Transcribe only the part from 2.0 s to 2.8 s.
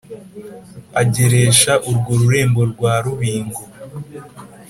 rurembo